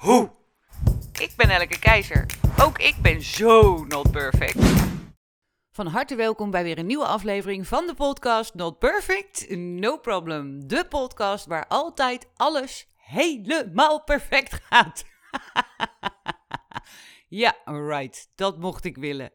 [0.00, 0.30] hoe.
[1.12, 2.26] Ik ben Elke Keizer.
[2.62, 4.58] Ook ik ben zo not perfect.
[5.70, 10.68] Van harte welkom bij weer een nieuwe aflevering van de podcast Not Perfect, No Problem.
[10.68, 15.04] De podcast waar altijd alles helemaal perfect gaat.
[17.42, 18.30] ja, right.
[18.34, 19.32] Dat mocht ik willen.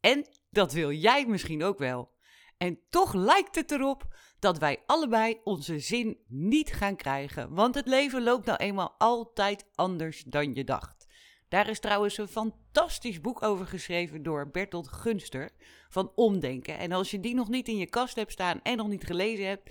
[0.00, 2.12] En dat wil jij misschien ook wel.
[2.58, 4.06] En toch lijkt het erop
[4.38, 9.66] dat wij allebei onze zin niet gaan krijgen, want het leven loopt nou eenmaal altijd
[9.74, 11.06] anders dan je dacht.
[11.48, 15.50] Daar is trouwens een fantastisch boek over geschreven door Bertolt Gunster
[15.88, 16.78] van Omdenken.
[16.78, 19.46] En als je die nog niet in je kast hebt staan en nog niet gelezen
[19.46, 19.70] hebt,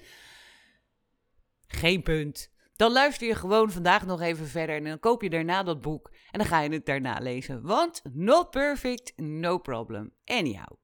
[1.67, 2.55] geen punt.
[2.75, 6.11] Dan luister je gewoon vandaag nog even verder en dan koop je daarna dat boek
[6.31, 7.61] en dan ga je het daarna lezen.
[7.61, 10.13] Want not perfect, no problem.
[10.25, 10.77] Anyhow.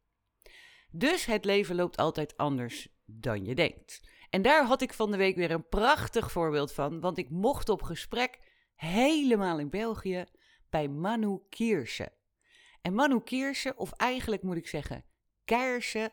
[0.91, 4.01] Dus het leven loopt altijd anders dan je denkt.
[4.29, 7.69] En daar had ik van de week weer een prachtig voorbeeld van, want ik mocht
[7.69, 8.39] op gesprek
[8.75, 10.25] helemaal in België
[10.69, 12.11] bij Manu Kierse.
[12.81, 15.05] En Manu Kierse, of eigenlijk moet ik zeggen
[15.45, 16.11] Keirse,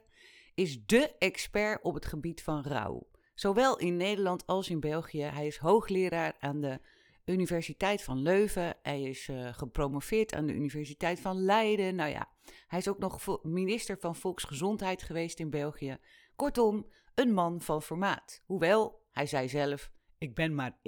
[0.55, 3.09] is dé expert op het gebied van rouw.
[3.35, 5.23] Zowel in Nederland als in België.
[5.23, 6.81] Hij is hoogleraar aan de
[7.25, 8.77] Universiteit van Leuven.
[8.83, 11.95] Hij is uh, gepromoveerd aan de Universiteit van Leiden.
[11.95, 12.29] Nou ja,
[12.67, 15.99] hij is ook nog minister van Volksgezondheid geweest in België.
[16.37, 18.43] Kortom, een man van formaat.
[18.45, 20.79] Hoewel, hij zei zelf, ik ben maar 1,96.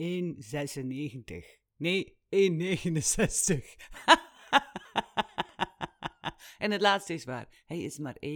[1.76, 2.38] Nee, 1,69.
[6.58, 7.62] en het laatste is waar.
[7.66, 8.32] Hij is maar 1,69.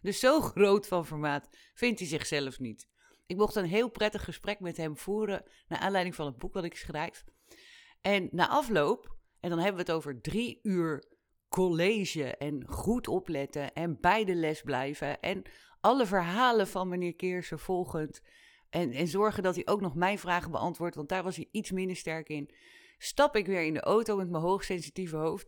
[0.00, 2.88] Dus zo groot van formaat vindt hij zichzelf niet.
[3.26, 6.64] Ik mocht een heel prettig gesprek met hem voeren naar aanleiding van het boek wat
[6.64, 7.24] ik schrijf.
[8.00, 11.04] En na afloop, en dan hebben we het over drie uur
[11.48, 15.42] college en goed opletten en bij de les blijven en
[15.80, 18.20] alle verhalen van meneer Keersen volgend
[18.70, 21.70] en, en zorgen dat hij ook nog mijn vragen beantwoordt, want daar was hij iets
[21.70, 22.54] minder sterk in.
[22.98, 25.46] Stap ik weer in de auto met mijn hoogsensitieve hoofd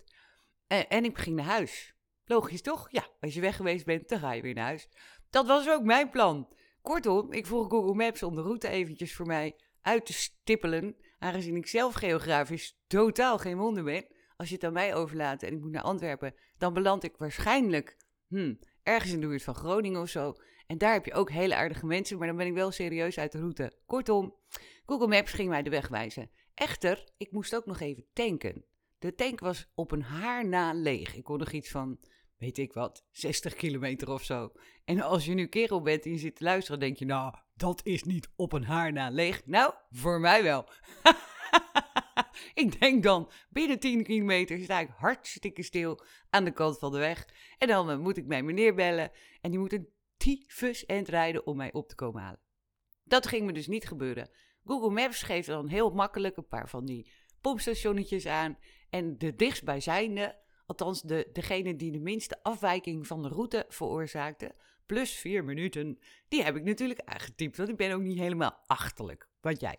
[0.66, 1.94] en, en ik ging naar huis.
[2.24, 2.90] Logisch toch?
[2.90, 4.88] Ja, als je weg geweest bent, dan ga je weer naar huis.
[5.30, 6.48] Dat was ook mijn plan.
[6.82, 11.56] Kortom, ik vroeg Google Maps om de route eventjes voor mij uit te stippelen, aangezien
[11.56, 14.06] ik zelf geografisch totaal geen wonder ben.
[14.40, 17.96] Als je het aan mij overlaat en ik moet naar Antwerpen, dan beland ik waarschijnlijk
[18.28, 20.34] hmm, ergens in de buurt van Groningen of zo.
[20.66, 23.32] En daar heb je ook hele aardige mensen, maar dan ben ik wel serieus uit
[23.32, 23.72] de route.
[23.86, 24.34] Kortom,
[24.86, 26.30] Google Maps ging mij de weg wijzen.
[26.54, 28.64] Echter, ik moest ook nog even tanken.
[28.98, 31.14] De tank was op een haar na leeg.
[31.14, 31.98] Ik kon nog iets van
[32.38, 34.52] weet ik wat, 60 kilometer of zo.
[34.84, 37.80] En als je nu kerel bent en je zit te luisteren, denk je, nou, dat
[37.84, 39.46] is niet op een haar na leeg.
[39.46, 40.68] Nou, voor mij wel.
[42.54, 46.00] ik denk dan, binnen 10 kilometer sta ik hartstikke stil
[46.30, 47.28] aan de kant van de weg.
[47.58, 49.10] En dan uh, moet ik mijn meneer bellen
[49.40, 52.40] en die moet een tyfus end rijden om mij op te komen halen.
[53.04, 54.30] Dat ging me dus niet gebeuren.
[54.64, 57.10] Google Maps geeft dan heel makkelijk een paar van die
[57.40, 58.58] pompstationnetjes aan.
[58.90, 60.38] En de dichtstbijzijnde
[60.70, 64.54] althans de, degene die de minste afwijking van de route veroorzaakte,
[64.86, 65.98] plus vier minuten,
[66.28, 69.78] die heb ik natuurlijk aangetypt, want ik ben ook niet helemaal achterlijk, wat jij.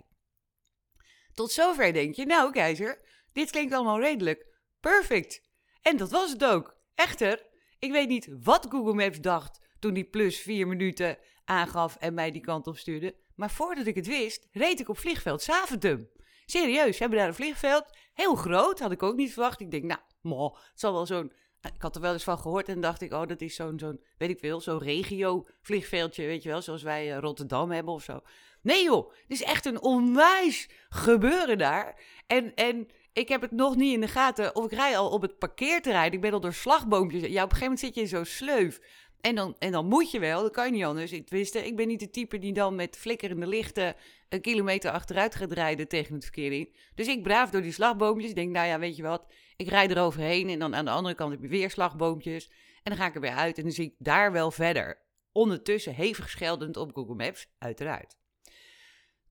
[1.41, 3.01] Tot zover denk je, nou keizer,
[3.33, 4.47] dit klinkt allemaal redelijk.
[4.79, 5.41] Perfect.
[5.81, 6.77] En dat was het ook.
[6.95, 7.45] Echter,
[7.79, 12.31] ik weet niet wat Google Maps dacht toen die plus vier minuten aangaf en mij
[12.31, 13.15] die kant op stuurde.
[13.35, 16.09] Maar voordat ik het wist, reed ik op vliegveld Zaventem.
[16.45, 17.97] Serieus, hebben daar een vliegveld.
[18.13, 19.59] Heel groot, had ik ook niet verwacht.
[19.59, 21.31] Ik denk, nou, mo, het zal wel zo'n...
[21.61, 24.03] Ik had er wel eens van gehoord en dacht ik, oh, dat is zo'n, zo'n
[24.17, 28.21] weet ik veel, zo'n regio-vliegveldje, weet je wel, zoals wij uh, Rotterdam hebben of zo.
[28.61, 32.01] Nee joh, het is echt een onwijs gebeuren daar.
[32.27, 35.21] En, en ik heb het nog niet in de gaten, of ik rij al op
[35.21, 37.21] het parkeerterrein, ik ben al door slagboompjes.
[37.21, 38.79] Ja, op een gegeven moment zit je in zo'n sleuf.
[39.21, 41.11] En dan, en dan moet je wel, dat kan je niet anders.
[41.11, 43.95] Ik, wist, ik ben niet de type die dan met flikkerende lichten
[44.29, 46.75] een kilometer achteruit gaat rijden tegen het verkeer in.
[46.95, 48.29] Dus ik braaf door die slagboompjes.
[48.29, 50.91] Ik denk, nou ja, weet je wat, ik rijd er overheen en dan aan de
[50.91, 52.49] andere kant heb je weer slagboompjes.
[52.83, 55.01] En dan ga ik er weer uit en dan zie ik daar wel verder.
[55.31, 58.20] Ondertussen hevig scheldend op Google Maps, uiteraard.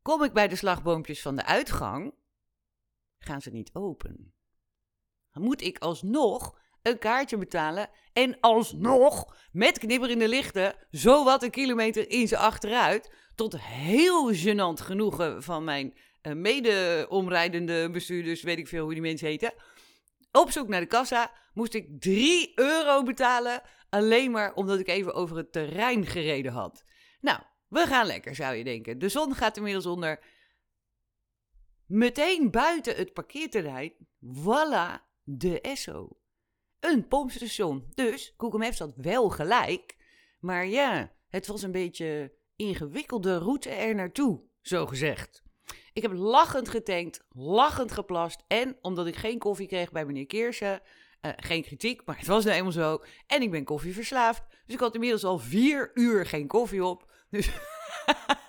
[0.02, 2.14] Kom ik bij de slagboompjes van de uitgang,
[3.18, 4.34] gaan ze niet open.
[5.32, 12.10] Moet ik alsnog een kaartje betalen en alsnog met knipperende lichten zo wat een kilometer
[12.10, 18.82] in ze achteruit tot heel gênant genoegen van mijn uh, mede-omrijdende bestuurders, weet ik veel
[18.82, 19.52] hoe die mensen heten.
[20.32, 23.62] Op zoek naar de kassa moest ik 3 euro betalen.
[23.90, 26.84] Alleen maar omdat ik even over het terrein gereden had.
[27.20, 28.98] Nou, we gaan lekker, zou je denken.
[28.98, 30.18] De zon gaat inmiddels onder.
[31.86, 33.92] Meteen buiten het parkeerterrein,
[34.24, 36.08] voilà, de Esso.
[36.80, 37.90] Een pompstation.
[37.94, 39.96] Dus Google Maps had wel gelijk.
[40.40, 45.42] Maar ja, het was een beetje ingewikkelde route er naartoe, zo gezegd.
[45.92, 48.44] Ik heb lachend getankt, lachend geplast.
[48.46, 50.80] En omdat ik geen koffie kreeg bij meneer Keersen,
[51.22, 53.02] uh, geen kritiek, maar het was nou eenmaal zo.
[53.26, 54.42] En ik ben koffieverslaafd.
[54.66, 57.10] Dus ik had inmiddels al vier uur geen koffie op.
[57.36, 57.50] Dus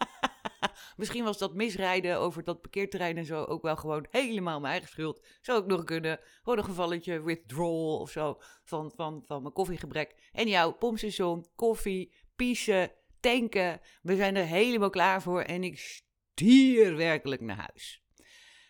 [0.97, 4.89] misschien was dat misrijden over dat parkeerterrein en zo ook wel gewoon helemaal mijn eigen
[4.89, 5.27] schuld.
[5.41, 6.19] Zou ook nog kunnen.
[6.43, 10.29] Gewoon een gevalletje withdrawal of zo van, van, van mijn koffiegebrek.
[10.31, 13.81] En jouw pompstation, koffie, piezen, tanken.
[14.01, 18.03] We zijn er helemaal klaar voor en ik stier werkelijk naar huis.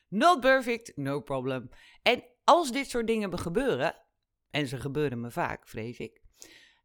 [0.08, 1.70] Not perfect, no problem.
[2.02, 3.96] En als dit soort dingen gebeuren,
[4.50, 6.21] en ze gebeuren me vaak, vrees ik,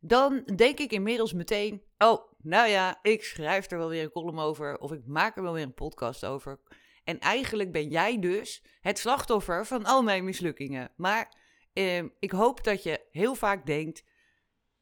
[0.00, 4.38] dan denk ik inmiddels meteen: oh, nou ja, ik schrijf er wel weer een column
[4.38, 6.60] over, of ik maak er wel weer een podcast over.
[7.04, 10.92] En eigenlijk ben jij dus het slachtoffer van al mijn mislukkingen.
[10.96, 11.36] Maar
[11.72, 14.04] eh, ik hoop dat je heel vaak denkt: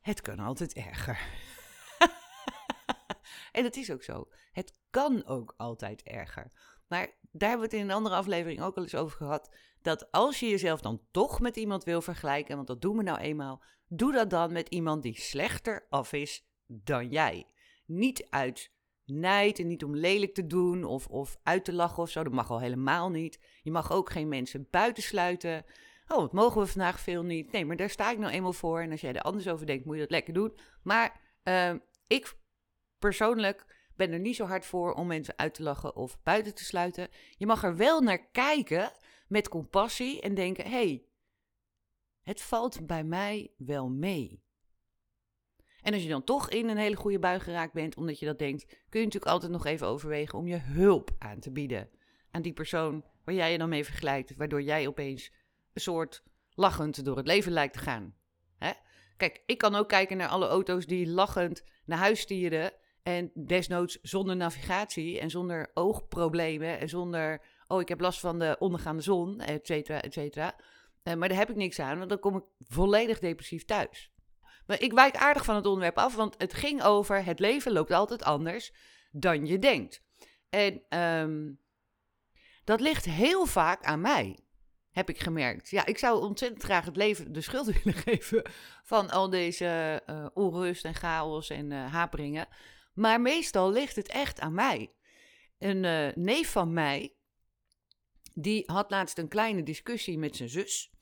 [0.01, 1.19] het kan altijd erger.
[3.53, 4.29] en dat is ook zo.
[4.53, 6.53] Het kan ook altijd erger.
[6.89, 9.57] Maar daar hebben we het in een andere aflevering ook al eens over gehad.
[9.85, 13.19] Dat als je jezelf dan toch met iemand wil vergelijken, want dat doen we nou
[13.19, 17.47] eenmaal, doe dat dan met iemand die slechter af is dan jij.
[17.87, 18.73] Niet uit
[19.05, 22.23] nijd en niet om lelijk te doen of, of uit te lachen of zo.
[22.23, 23.41] Dat mag al helemaal niet.
[23.63, 25.65] Je mag ook geen mensen buitensluiten.
[26.07, 27.53] Oh, wat mogen we vandaag veel niet?
[27.53, 28.81] Nee, maar daar sta ik nou eenmaal voor.
[28.81, 30.59] En als jij er anders over denkt, moet je dat lekker doen.
[30.83, 31.75] Maar uh,
[32.07, 32.37] ik
[32.99, 36.65] persoonlijk ben er niet zo hard voor om mensen uit te lachen of buiten te
[36.65, 37.09] sluiten.
[37.37, 38.93] Je mag er wel naar kijken
[39.35, 41.05] met compassie en denken: hé, hey,
[42.23, 44.43] het valt bij mij wel mee.
[45.83, 48.39] En als je dan toch in een hele goede bui geraakt bent, omdat je dat
[48.39, 51.91] denkt, kun je natuurlijk altijd nog even overwegen om je hulp aan te bieden
[52.31, 55.33] aan die persoon waar jij je dan mee vergelijkt, waardoor jij opeens
[55.73, 58.15] een soort lachend door het leven lijkt te gaan.
[58.57, 58.73] Hè?
[59.17, 62.73] Kijk, ik kan ook kijken naar alle auto's die lachend naar huis stieren
[63.05, 68.57] en desnoods zonder navigatie en zonder oogproblemen en zonder, oh ik heb last van de
[68.59, 70.55] ondergaande zon, et cetera, et cetera.
[71.03, 74.13] Uh, maar daar heb ik niks aan, want dan kom ik volledig depressief thuis.
[74.67, 77.91] Maar ik wijk aardig van het onderwerp af, want het ging over het leven loopt
[77.91, 78.73] altijd anders
[79.11, 80.03] dan je denkt.
[80.49, 81.61] En um,
[82.65, 84.39] dat ligt heel vaak aan mij,
[84.91, 85.71] heb ik gemerkt.
[85.71, 88.51] Ja, ik zou ontzettend graag het leven de schuld willen geven
[88.83, 92.49] van al deze uh, onrust en chaos en uh, haperingen.
[92.95, 94.93] Maar meestal ligt het echt aan mij.
[95.59, 97.15] Een uh, neef van mij,
[98.35, 100.93] die had laatst een kleine discussie met zijn zus.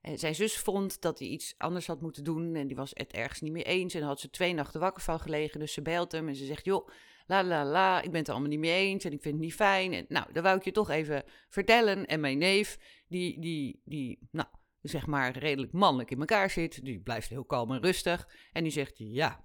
[0.00, 3.12] En zijn zus vond dat hij iets anders had moeten doen en die was het
[3.12, 3.94] ergens niet mee eens.
[3.94, 6.64] En had ze twee nachten wakker van gelegen, dus ze belt hem en ze zegt,
[6.64, 6.88] joh,
[7.26, 9.44] la la la, ik ben het er allemaal niet mee eens en ik vind het
[9.44, 10.04] niet fijn.
[10.08, 12.06] Nou, dat wou ik je toch even vertellen.
[12.06, 14.48] En mijn neef, die, die, die, nou,
[14.82, 18.28] zeg maar redelijk mannelijk in elkaar zit, die blijft heel kalm en rustig.
[18.52, 19.44] En die zegt, ja,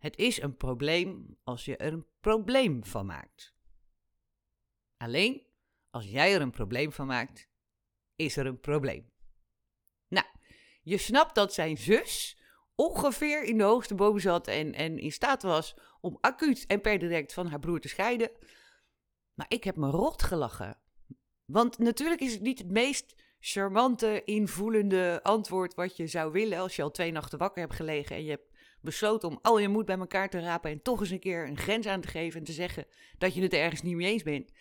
[0.00, 3.54] het is een probleem als je er een probleem van maakt.
[4.96, 5.46] Alleen
[5.90, 7.48] als jij er een probleem van maakt,
[8.16, 9.10] is er een probleem.
[10.08, 10.26] Nou,
[10.82, 12.38] je snapt dat zijn zus
[12.74, 16.98] ongeveer in de hoogste boom zat en, en in staat was om acuut en per
[16.98, 18.30] direct van haar broer te scheiden.
[19.34, 20.78] Maar ik heb me rot gelachen.
[21.44, 26.76] Want natuurlijk is het niet het meest charmante, invoelende antwoord wat je zou willen als
[26.76, 28.49] je al twee nachten wakker hebt gelegen en je hebt
[28.82, 31.58] besloten om al je moed bij elkaar te rapen en toch eens een keer een
[31.58, 32.86] grens aan te geven en te zeggen
[33.18, 34.52] dat je het ergens niet mee eens bent,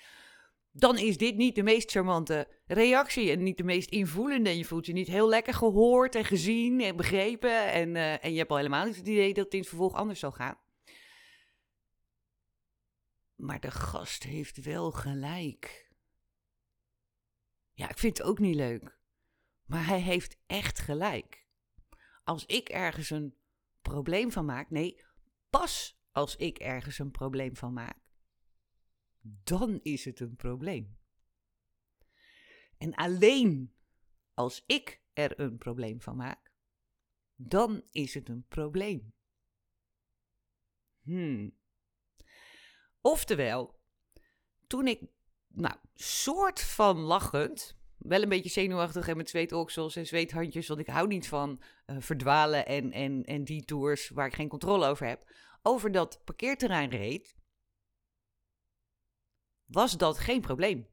[0.71, 4.49] dan is dit niet de meest charmante reactie en niet de meest invoelende.
[4.49, 8.31] En je voelt je niet heel lekker gehoord en gezien en begrepen en, uh, en
[8.31, 10.57] je hebt al helemaal niet het idee dat het in het vervolg anders zal gaan.
[13.35, 15.91] Maar de gast heeft wel gelijk.
[17.73, 18.97] Ja, ik vind het ook niet leuk.
[19.65, 21.45] Maar hij heeft echt gelijk.
[22.23, 23.38] Als ik ergens een
[23.89, 24.69] probleem van maak.
[24.69, 25.03] Nee,
[25.49, 27.97] pas als ik ergens een probleem van maak,
[29.21, 30.97] dan is het een probleem.
[32.77, 33.73] En alleen
[34.33, 36.53] als ik er een probleem van maak,
[37.35, 39.13] dan is het een probleem.
[41.01, 41.57] Hmm.
[43.01, 43.79] Oftewel,
[44.67, 45.01] toen ik,
[45.47, 50.87] nou, soort van lachend, wel een beetje zenuwachtig en met zweetoksels en zweethandjes, want ik
[50.87, 55.07] hou niet van uh, verdwalen en, en, en die tours waar ik geen controle over
[55.07, 57.35] heb, over dat parkeerterrein reed,
[59.65, 60.87] was dat geen probleem.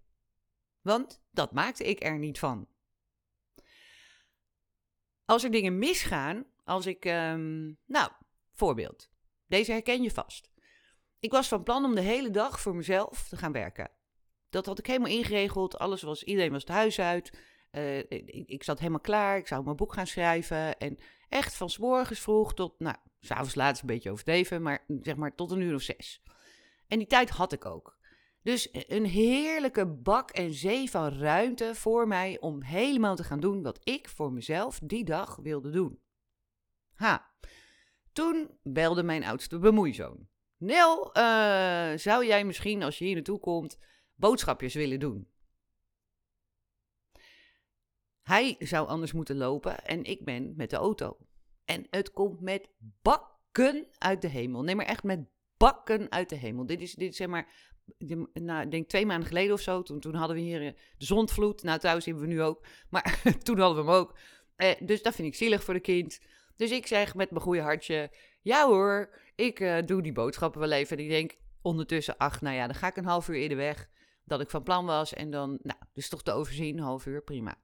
[0.81, 2.69] Want dat maakte ik er niet van.
[5.25, 8.11] Als er dingen misgaan, als ik, ehm, nou,
[8.53, 9.11] voorbeeld.
[9.47, 10.51] Deze herken je vast.
[11.19, 13.91] Ik was van plan om de hele dag voor mezelf te gaan werken.
[14.51, 15.79] Dat had ik helemaal ingeregeld.
[15.79, 17.39] Alles was, iedereen was het huis uit.
[17.73, 17.99] Uh,
[18.47, 19.37] ik, zat helemaal klaar.
[19.37, 20.79] Ik zou mijn boek gaan schrijven.
[20.79, 20.99] En
[21.29, 25.17] echt van s morgens vroeg tot, nou, s'avonds laat is een beetje overdreven, maar zeg
[25.17, 26.23] maar tot een uur of zes.
[26.89, 27.97] En die tijd had ik ook.
[28.43, 33.63] Dus een heerlijke bak en zee van ruimte voor mij om helemaal te gaan doen
[33.63, 36.01] wat ik voor mezelf die dag wilde doen.
[36.95, 37.31] Ha,
[38.13, 40.29] toen belde mijn oudste bemoeizoon.
[40.57, 43.79] Nel, uh, zou jij misschien als je hier naartoe komt
[44.17, 45.29] boodschapjes willen doen?
[48.23, 51.17] Hij zou anders moeten lopen en ik ben met de auto.
[51.65, 52.69] En het komt met
[53.03, 54.63] bakken uit de hemel.
[54.63, 56.67] Nee, maar echt met bakken uit de hemel.
[56.67, 57.49] Dit is, dit zeg maar,
[58.33, 59.83] nou, ik denk twee maanden geleden of zo.
[59.83, 61.63] Toen, toen hadden we hier eh, de zondvloed.
[61.63, 62.67] Nou, thuis hebben we nu ook.
[62.91, 64.19] Maar toen hadden we hem ook.
[64.57, 66.21] Eh, dus dat vind ik zielig voor de kind.
[66.57, 68.11] Dus ik zeg met mijn goede hartje:
[68.43, 70.97] Ja hoor, ik uh, doe die boodschappen wel even.
[70.97, 73.89] En ik denk ondertussen: Ach, nou ja, dan ga ik een half uur eerder weg.
[74.27, 75.15] Dat ik van plan was.
[75.15, 77.59] En dan, nou, dus toch te overzien, half uur, prima.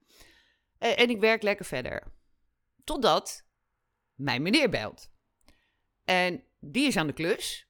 [0.79, 2.13] Uh, en ik werk lekker verder.
[2.85, 3.45] Totdat
[4.15, 5.11] mijn meneer belt.
[6.05, 7.67] En die is aan de klus.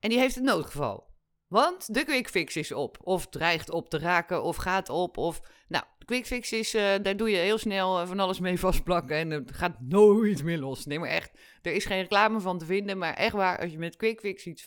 [0.00, 1.12] En die heeft een noodgeval.
[1.46, 2.98] Want de quickfix is op.
[3.00, 4.42] Of dreigt op te raken.
[4.42, 5.16] Of gaat op.
[5.16, 5.40] Of.
[5.68, 6.74] Nou, de quickfix is.
[6.74, 9.16] Uh, daar doe je heel snel eh, van alles mee vastplakken.
[9.16, 10.84] En het gaat nooit meer los.
[10.84, 11.30] Nee, maar echt.
[11.62, 12.98] Er is geen reclame van te vinden.
[12.98, 13.60] Maar echt waar.
[13.60, 14.62] Als je met quickfix iets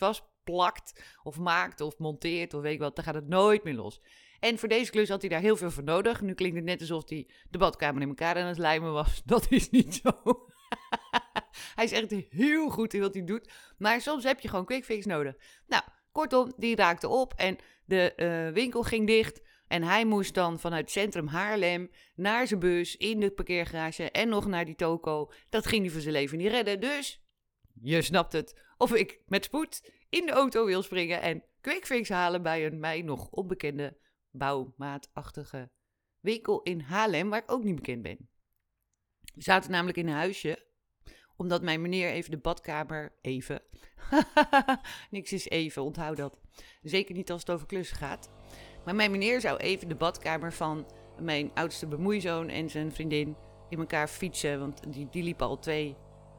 [0.48, 1.16] vastplakt.
[1.22, 1.80] Of maakt.
[1.80, 2.54] Of monteert.
[2.54, 2.96] Of weet ik wat.
[2.96, 4.00] Dan gaat het nooit meer los.
[4.40, 6.20] En voor deze klus had hij daar heel veel voor nodig.
[6.20, 9.22] Nu klinkt het net alsof hij de badkamer in elkaar aan het lijmen was.
[9.24, 10.10] Dat is niet zo.
[11.74, 13.50] hij is echt heel goed in wat hij doet.
[13.78, 15.34] Maar soms heb je gewoon quickfix nodig.
[15.66, 19.46] Nou, kortom, die raakte op en de uh, winkel ging dicht.
[19.68, 24.46] En hij moest dan vanuit centrum Haarlem naar zijn bus in de parkeergarage en nog
[24.46, 25.30] naar die toko.
[25.48, 26.80] Dat ging hij voor zijn leven niet redden.
[26.80, 27.20] Dus,
[27.80, 32.42] je snapt het, of ik met spoed in de auto wil springen en quickfix halen
[32.42, 33.96] bij een mij nog onbekende
[34.30, 35.70] bouwmaatachtige
[36.20, 38.28] winkel in Haarlem, waar ik ook niet bekend ben.
[39.34, 40.66] We zaten namelijk in een huisje
[41.38, 43.62] omdat mijn meneer even de badkamer, even,
[45.10, 46.40] niks is even, onthoud dat.
[46.82, 48.30] Zeker niet als het over klussen gaat.
[48.84, 50.86] Maar mijn meneer zou even de badkamer van
[51.20, 53.36] mijn oudste bemoeizoon en zijn vriendin
[53.68, 54.58] in elkaar fietsen.
[54.58, 55.96] Want die, die liepen al twee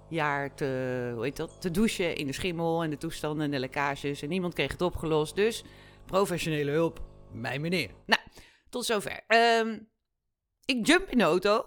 [0.10, 3.60] jaar te, hoe heet dat, te douchen in de schimmel en de toestanden en de
[3.60, 4.22] lekkages.
[4.22, 5.36] En niemand kreeg het opgelost.
[5.36, 5.64] Dus
[6.06, 7.02] professionele hulp,
[7.32, 7.90] mijn meneer.
[8.06, 8.22] Nou,
[8.70, 9.24] tot zover.
[9.28, 9.90] Um,
[10.66, 11.66] ik jump in de auto.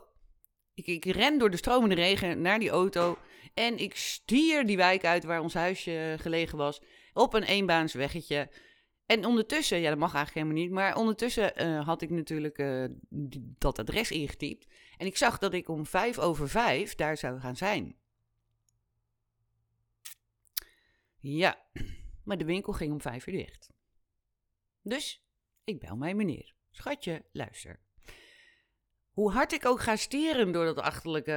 [0.74, 3.18] Ik, ik ren door de stromende regen naar die auto.
[3.54, 6.82] En ik stier die wijk uit waar ons huisje gelegen was.
[7.12, 8.50] Op een eenbaans weggetje.
[9.06, 10.74] En ondertussen, ja, dat mag eigenlijk helemaal niet.
[10.74, 12.84] Maar ondertussen uh, had ik natuurlijk uh,
[13.58, 14.66] dat adres ingetypt.
[14.96, 17.96] En ik zag dat ik om vijf over vijf daar zou gaan zijn.
[21.22, 21.56] Ja,
[22.24, 23.72] maar de winkel ging om vijf uur dicht.
[24.80, 25.24] Dus
[25.64, 26.54] ik bel mijn meneer.
[26.70, 27.80] Schatje, luister.
[29.10, 31.32] Hoe hard ik ook ga stieren door dat achterlijke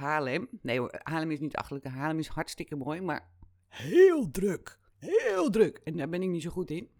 [0.00, 0.48] Haarlem.
[0.62, 1.88] Nee, Haarlem is niet achterlijke.
[1.88, 3.30] Haarlem is hartstikke mooi, maar
[3.68, 4.78] heel druk.
[4.98, 5.80] Heel druk.
[5.84, 6.90] En daar ben ik niet zo goed in.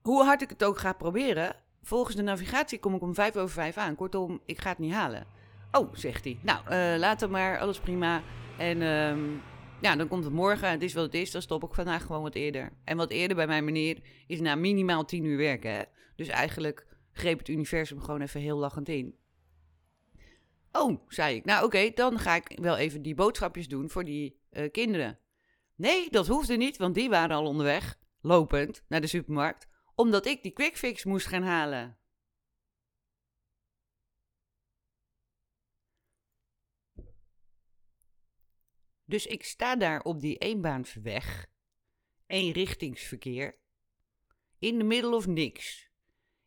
[0.00, 3.54] Hoe hard ik het ook ga proberen, volgens de navigatie kom ik om vijf over
[3.54, 3.94] vijf aan.
[3.94, 5.26] Kortom, ik ga het niet halen.
[5.72, 6.38] Oh, zegt hij.
[6.42, 8.22] Nou, uh, later maar, alles prima.
[8.58, 9.42] En um,
[9.80, 10.70] ja, dan komt het morgen.
[10.70, 11.30] Het is wat het is.
[11.30, 12.72] Dan stop ik vandaag gewoon wat eerder.
[12.84, 15.72] En wat eerder bij mijn meneer is na minimaal tien uur werken.
[15.72, 15.82] Hè?
[16.16, 19.16] Dus eigenlijk greep het universum gewoon even heel lachend in.
[20.72, 21.44] Oh, zei ik.
[21.44, 25.18] Nou oké, dan ga ik wel even die boodschapjes doen voor die uh, kinderen.
[25.74, 30.42] Nee, dat hoefde niet, want die waren al onderweg, lopend, naar de supermarkt, omdat ik
[30.42, 31.97] die quickfix moest gaan halen.
[39.08, 41.46] Dus ik sta daar op die eenbaansweg,
[42.26, 43.58] eenrichtingsverkeer,
[44.58, 45.90] in de middle of niks,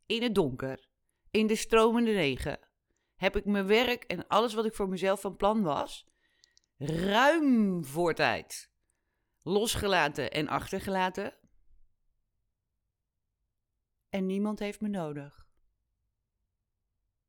[0.05, 0.87] in het donker,
[1.31, 2.59] in de stromende regen,
[3.15, 6.07] heb ik mijn werk en alles wat ik voor mezelf van plan was,
[6.77, 8.71] ruim voor tijd
[9.41, 11.37] losgelaten en achtergelaten.
[14.09, 15.47] En niemand heeft me nodig.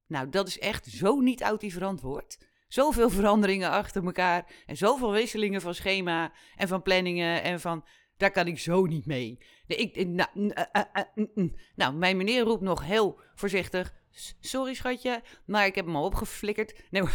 [0.07, 2.52] Nou, dat is echt zo niet oud verantwoord.
[2.73, 7.85] Zoveel veranderingen achter elkaar en zoveel wisselingen van schema en van planningen en van
[8.17, 9.39] daar kan ik zo niet mee.
[9.67, 11.55] ik, nou, eh, eh, eh, mm.
[11.75, 13.95] nou, mijn meneer roept nog heel voorzichtig:
[14.41, 16.83] Sorry, schatje, maar ik heb hem al opgeflikkerd.
[16.91, 17.03] Nee,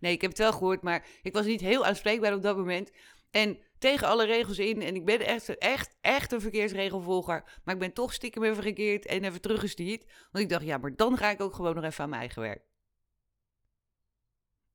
[0.00, 2.90] nee, ik heb het wel gehoord, maar ik was niet heel aanspreekbaar op dat moment.
[3.30, 4.82] En tegen alle regels in.
[4.82, 7.60] En ik ben echt, echt, echt een verkeersregelvolger.
[7.64, 10.04] Maar ik ben toch stiekem even gekeerd en even teruggestuurd.
[10.32, 12.42] Want ik dacht, ja, maar dan ga ik ook gewoon nog even aan mijn eigen
[12.42, 12.72] werk.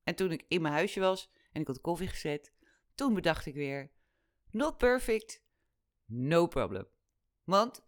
[0.09, 2.53] En toen ik in mijn huisje was en ik had koffie gezet,
[2.95, 3.91] toen bedacht ik weer:
[4.51, 5.43] not perfect,
[6.05, 6.87] no problem.
[7.43, 7.81] Want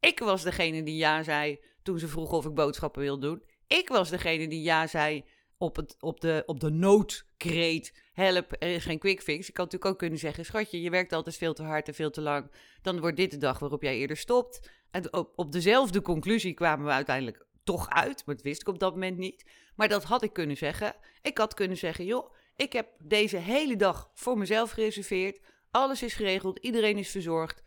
[0.00, 3.42] ik was degene die ja zei toen ze vroeg of ik boodschappen wilde doen.
[3.66, 5.24] Ik was degene die ja zei
[5.56, 7.94] op, het, op, de, op de noodkreet.
[8.12, 9.48] Help, er is geen quick fix.
[9.48, 12.10] Ik had natuurlijk ook kunnen zeggen: Schatje, je werkt altijd veel te hard en veel
[12.10, 12.50] te lang.
[12.82, 14.70] Dan wordt dit de dag waarop jij eerder stopt.
[14.90, 18.26] En op, op dezelfde conclusie kwamen we uiteindelijk toch uit.
[18.26, 19.50] Maar dat wist ik op dat moment niet.
[19.76, 20.94] Maar dat had ik kunnen zeggen.
[21.22, 25.40] Ik had kunnen zeggen: Joh, ik heb deze hele dag voor mezelf gereserveerd.
[25.70, 27.62] Alles is geregeld, iedereen is verzorgd.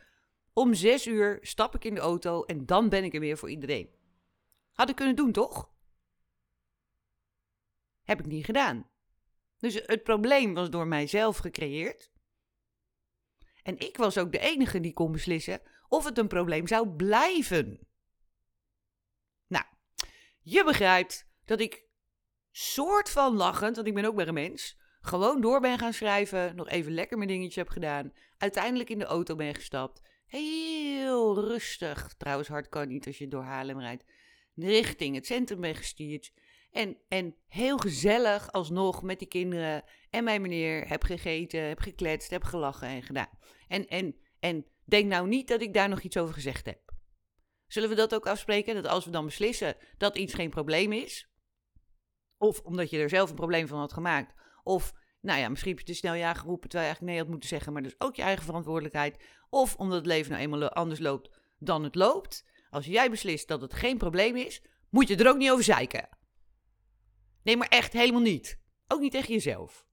[0.53, 3.49] Om zes uur stap ik in de auto en dan ben ik er weer voor
[3.49, 3.89] iedereen.
[4.73, 5.69] Had ik kunnen doen, toch?
[8.03, 8.89] Heb ik niet gedaan.
[9.57, 12.11] Dus het probleem was door mijzelf gecreëerd.
[13.63, 17.87] En ik was ook de enige die kon beslissen of het een probleem zou blijven.
[20.49, 21.85] Je begrijpt dat ik
[22.51, 26.55] soort van lachend, want ik ben ook maar een mens, gewoon door ben gaan schrijven,
[26.55, 32.13] nog even lekker mijn dingetje heb gedaan, uiteindelijk in de auto ben gestapt, heel rustig,
[32.17, 34.03] trouwens hard kan niet als je door Haarlem rijdt,
[34.55, 36.31] richting het centrum ben gestuurd.
[36.71, 42.29] En, en heel gezellig alsnog met die kinderen en mijn meneer heb gegeten, heb gekletst,
[42.29, 43.39] heb gelachen en gedaan.
[43.67, 46.86] En, en, en denk nou niet dat ik daar nog iets over gezegd heb.
[47.67, 48.75] Zullen we dat ook afspreken?
[48.75, 51.29] Dat als we dan beslissen dat iets geen probleem is,
[52.37, 54.33] of omdat je er zelf een probleem van had gemaakt,
[54.63, 57.29] of nou ja, misschien heb je te snel ja geroepen terwijl je eigenlijk nee had
[57.31, 60.99] moeten zeggen, maar dus ook je eigen verantwoordelijkheid, of omdat het leven nou eenmaal anders
[60.99, 62.45] loopt dan het loopt.
[62.69, 66.09] Als jij beslist dat het geen probleem is, moet je er ook niet over zeiken.
[67.43, 68.59] Nee, maar echt helemaal niet.
[68.87, 69.87] Ook niet tegen jezelf.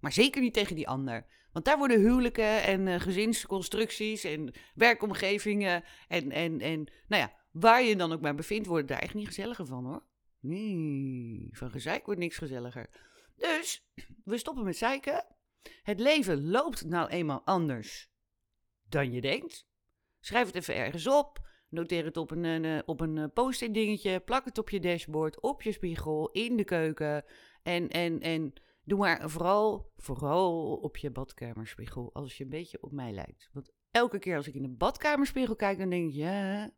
[0.00, 1.26] Maar zeker niet tegen die ander.
[1.52, 7.82] Want daar worden huwelijken en uh, gezinsconstructies en werkomgevingen en, en, en nou ja, waar
[7.82, 10.04] je dan ook maar bevindt, worden daar echt niet gezelliger van hoor.
[10.40, 12.88] Nee, van gezeik wordt niks gezelliger.
[13.36, 13.86] Dus,
[14.24, 15.24] we stoppen met zeiken.
[15.82, 18.10] Het leven loopt nou eenmaal anders
[18.88, 19.66] dan je denkt.
[20.20, 21.50] Schrijf het even ergens op.
[21.68, 24.20] Noteer het op een, een eh, op een eh, post-it dingetje.
[24.20, 27.24] Plak het op je dashboard, op je spiegel, in de keuken.
[27.62, 28.52] En, en, en
[28.84, 32.10] doe maar vooral, vooral op je badkamerspiegel.
[32.12, 33.48] Als je een beetje op mij lijkt.
[33.52, 36.70] Want elke keer als ik in de badkamerspiegel kijk, dan denk ik, ja...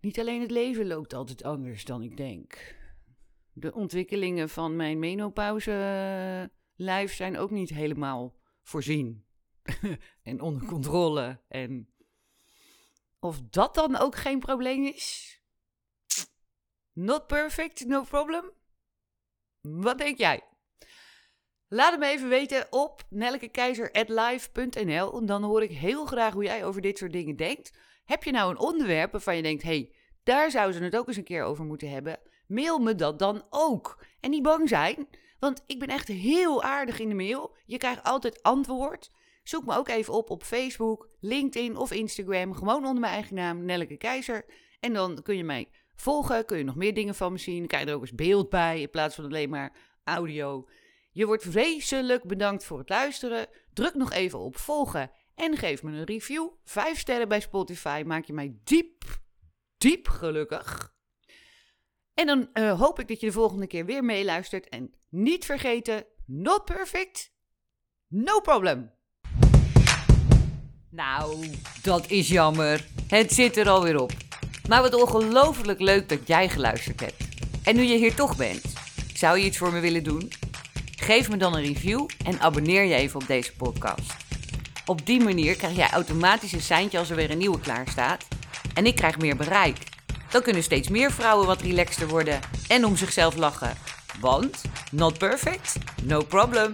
[0.00, 2.76] Niet alleen het leven loopt altijd anders dan ik denk.
[3.52, 9.26] De ontwikkelingen van mijn menopauze-lijf zijn ook niet helemaal voorzien.
[10.22, 11.40] en onder controle.
[11.48, 11.88] En
[13.18, 15.38] of dat dan ook geen probleem is?
[16.92, 18.52] Not perfect, no problem?
[19.70, 20.40] Wat denk jij?
[21.68, 25.26] Laat het me even weten op nelkekeizer.live.nl.
[25.26, 27.72] Dan hoor ik heel graag hoe jij over dit soort dingen denkt.
[28.04, 31.16] Heb je nou een onderwerp waarvan je denkt: hey, daar zouden ze het ook eens
[31.16, 32.20] een keer over moeten hebben?
[32.46, 34.04] Mail me dat dan ook.
[34.20, 37.56] En niet bang zijn, want ik ben echt heel aardig in de mail.
[37.66, 39.10] Je krijgt altijd antwoord.
[39.42, 42.54] Zoek me ook even op op Facebook, LinkedIn of Instagram.
[42.54, 44.44] Gewoon onder mijn eigen naam, Nelleke Keizer.
[44.80, 47.66] En dan kun je mij volgen, kun je nog meer dingen van me zien.
[47.66, 49.72] Krijg er ook eens beeld bij in plaats van alleen maar
[50.04, 50.68] audio.
[51.12, 53.46] Je wordt vreselijk bedankt voor het luisteren.
[53.72, 56.48] Druk nog even op volgen en geef me een review.
[56.64, 59.04] Vijf sterren bij Spotify maak je mij diep,
[59.78, 60.94] diep gelukkig.
[62.14, 64.68] En dan uh, hoop ik dat je de volgende keer weer meeluistert.
[64.68, 67.32] En niet vergeten, not perfect,
[68.08, 68.92] no problem.
[70.90, 71.50] Nou,
[71.82, 72.86] dat is jammer.
[73.08, 74.23] Het zit er alweer op.
[74.68, 77.24] Maar wat ongelooflijk leuk dat jij geluisterd hebt.
[77.62, 78.62] En nu je hier toch bent,
[79.14, 80.32] zou je iets voor me willen doen?
[80.96, 84.14] Geef me dan een review en abonneer je even op deze podcast.
[84.86, 88.24] Op die manier krijg jij automatisch een seintje als er weer een nieuwe klaar staat.
[88.74, 89.78] En ik krijg meer bereik.
[90.30, 93.76] Dan kunnen steeds meer vrouwen wat relaxter worden en om zichzelf lachen.
[94.20, 96.72] Want, not perfect, no problem.